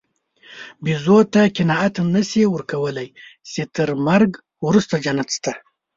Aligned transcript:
بیزو 0.83 1.17
ته 1.33 1.41
قناعت 1.55 1.95
نهشې 2.13 2.43
ورکولی، 2.49 3.07
چې 3.51 3.61
تر 3.75 3.89
مرګ 4.07 4.31
وروسته 4.65 4.95
جنت 5.05 5.29
شته. 5.35 5.51